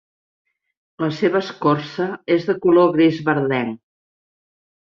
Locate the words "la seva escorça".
1.03-2.07